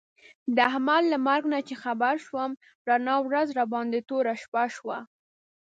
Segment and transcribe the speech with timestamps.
[0.55, 2.51] د احمد له مرګ نه چې خبر شوم،
[2.87, 4.99] رڼا ورځ راباندې توره شپه شوله.